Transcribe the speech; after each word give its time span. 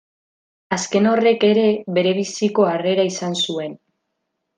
Azken 0.77 1.09
horrek 1.09 1.45
ere 1.49 1.65
berebiziko 1.97 2.65
harrera 2.71 3.05
izan 3.11 3.37
zuen. 3.45 3.77